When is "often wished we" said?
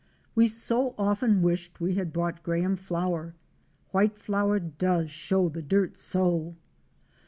0.97-1.93